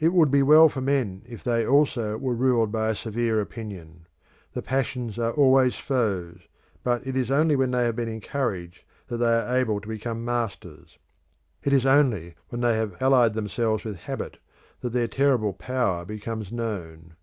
[0.00, 4.08] It would be well for men if they also were ruled by a severe opinion.
[4.54, 6.48] The passions are always foes,
[6.82, 10.24] but it is only when they have been encouraged that they are able to become
[10.24, 10.98] masters;
[11.62, 14.38] it is only when they have allied themselves with habit
[14.80, 17.14] that their terrible power becomes known.